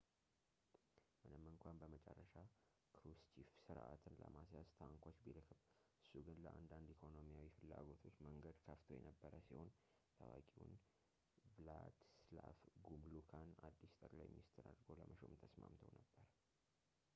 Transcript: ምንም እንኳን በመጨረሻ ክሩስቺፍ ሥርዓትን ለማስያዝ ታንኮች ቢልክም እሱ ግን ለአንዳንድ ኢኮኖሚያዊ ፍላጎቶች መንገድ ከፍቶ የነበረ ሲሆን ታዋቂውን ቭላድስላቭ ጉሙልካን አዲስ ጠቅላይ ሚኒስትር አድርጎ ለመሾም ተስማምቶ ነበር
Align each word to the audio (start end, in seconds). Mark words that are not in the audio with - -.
ምንም 1.23 1.43
እንኳን 1.49 1.75
በመጨረሻ 1.81 2.31
ክሩስቺፍ 2.95 3.49
ሥርዓትን 3.65 4.15
ለማስያዝ 4.21 4.67
ታንኮች 4.77 5.17
ቢልክም 5.25 5.59
እሱ 6.03 6.09
ግን 6.27 6.39
ለአንዳንድ 6.45 6.87
ኢኮኖሚያዊ 6.95 7.45
ፍላጎቶች 7.57 8.15
መንገድ 8.27 8.57
ከፍቶ 8.67 8.89
የነበረ 8.97 9.33
ሲሆን 9.49 9.69
ታዋቂውን 10.21 10.73
ቭላድስላቭ 11.57 12.59
ጉሙልካን 12.87 13.51
አዲስ 13.69 13.93
ጠቅላይ 14.03 14.29
ሚኒስትር 14.33 14.67
አድርጎ 14.71 14.89
ለመሾም 15.01 15.35
ተስማምቶ 15.43 15.83
ነበር 15.99 16.25